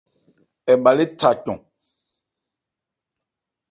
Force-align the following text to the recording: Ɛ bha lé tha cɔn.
Ɛ 0.71 0.73
bha 0.83 0.91
lé 0.97 1.03
tha 1.19 1.29
cɔn. 1.43 1.59